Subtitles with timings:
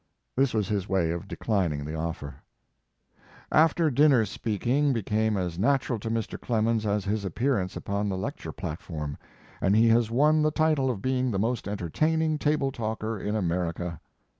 [0.35, 2.37] This was his way of declining the offer.
[3.51, 6.41] After dinner speaking became as natu ral to Mr.
[6.41, 9.15] Clemens, as his appearance upon the lecture platform,
[9.61, 14.01] and he has won the title of being the most entertaining table talker in America.